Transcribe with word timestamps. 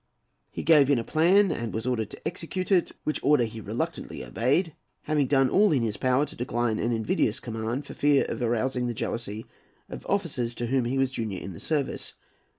He 0.49 0.63
gave 0.63 0.89
in 0.89 0.97
a 0.97 1.03
plan, 1.03 1.51
and 1.51 1.75
was 1.75 1.85
ordered 1.85 2.09
to 2.09 2.27
execute 2.27 2.71
it, 2.71 2.91
which 3.03 3.23
order 3.23 3.43
he 3.43 3.61
reluctantly 3.61 4.25
obeyed, 4.25 4.73
having 5.03 5.27
done 5.27 5.47
all 5.47 5.71
in 5.71 5.83
his 5.83 5.95
power 5.95 6.25
to 6.25 6.35
decline 6.35 6.79
an 6.79 6.91
invidious 6.91 7.39
command, 7.39 7.85
for 7.85 7.93
fear 7.93 8.23
of 8.25 8.41
arousing 8.41 8.87
the 8.87 8.95
jealousy 8.95 9.45
of 9.89 10.03
officers 10.09 10.55
to 10.55 10.65
whom 10.65 10.85
he 10.85 10.97
was 10.97 11.11
junior 11.11 11.39
in 11.39 11.53
the 11.53 11.59
service. 11.59 12.15